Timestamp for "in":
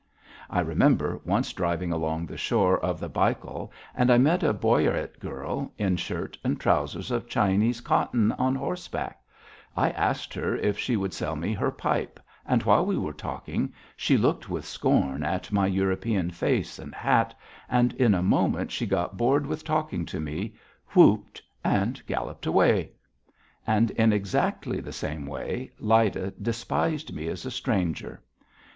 5.77-5.95, 17.93-18.15, 23.91-24.11